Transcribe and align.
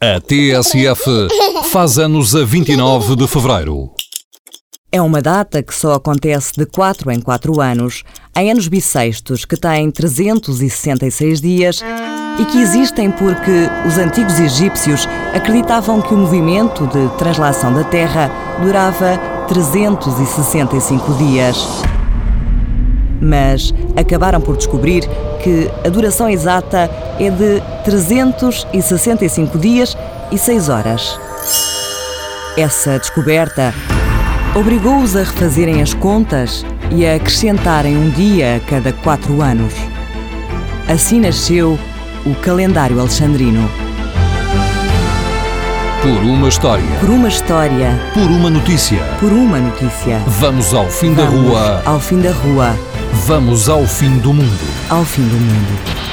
A 0.00 0.20
TSF 0.20 1.28
faz 1.72 1.98
anos 1.98 2.36
a 2.36 2.44
29 2.44 3.16
de 3.16 3.26
fevereiro. 3.26 3.90
É 4.92 5.00
uma 5.00 5.22
data 5.22 5.62
que 5.62 5.74
só 5.74 5.94
acontece 5.94 6.52
de 6.56 6.66
4 6.66 7.10
em 7.10 7.20
4 7.20 7.60
anos, 7.60 8.02
em 8.36 8.50
anos 8.50 8.68
bissextos 8.68 9.46
que 9.46 9.56
têm 9.56 9.90
366 9.90 11.40
dias 11.40 11.80
e 12.38 12.44
que 12.44 12.60
existem 12.60 13.10
porque 13.10 13.68
os 13.86 13.96
antigos 13.96 14.38
egípcios 14.38 15.08
acreditavam 15.34 16.02
que 16.02 16.12
o 16.12 16.18
movimento 16.18 16.86
de 16.88 17.08
translação 17.16 17.72
da 17.72 17.84
Terra 17.84 18.30
durava 18.60 19.16
365 19.48 21.14
dias. 21.14 21.66
Mas 23.20 23.74
acabaram 23.96 24.40
por 24.40 24.56
descobrir 24.56 25.08
que 25.42 25.70
a 25.84 25.88
duração 25.88 26.28
exata 26.28 26.90
é 27.18 27.30
de 27.30 27.62
365 27.84 29.58
dias 29.58 29.96
e 30.30 30.38
6 30.38 30.68
horas. 30.68 31.18
Essa 32.56 32.98
descoberta 32.98 33.74
obrigou-os 34.54 35.14
a 35.14 35.20
refazerem 35.20 35.82
as 35.82 35.92
contas 35.92 36.64
e 36.90 37.06
a 37.06 37.16
acrescentarem 37.16 37.96
um 37.96 38.10
dia 38.10 38.56
a 38.56 38.60
cada 38.60 38.92
quatro 38.92 39.42
anos. 39.42 39.74
Assim 40.88 41.20
nasceu 41.20 41.78
o 42.24 42.34
calendário 42.36 42.98
alexandrino. 42.98 43.68
Por 46.02 46.22
uma 46.22 46.48
história. 46.48 46.84
Por 47.00 47.10
uma 47.10 47.28
história. 47.28 48.00
Por 48.14 48.22
uma 48.22 48.48
notícia. 48.48 48.98
Por 49.18 49.32
uma 49.32 49.58
notícia. 49.58 50.20
Vamos 50.26 50.72
ao 50.72 50.88
fim 50.88 51.12
Vamos 51.12 51.32
da 51.32 51.38
rua. 51.38 51.82
Ao 51.84 52.00
fim 52.00 52.20
da 52.20 52.30
rua. 52.30 52.76
Vamos 53.24 53.68
ao 53.68 53.86
fim 53.86 54.18
do 54.18 54.32
mundo. 54.32 54.74
Ao 54.90 55.04
fim 55.04 55.26
do 55.26 55.36
mundo. 55.36 56.05